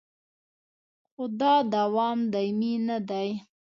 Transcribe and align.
خو 1.11 1.23
دا 1.39 1.53
دوام 1.73 2.19
دایمي 2.31 2.73
نه 2.87 2.97
دی 3.09 3.29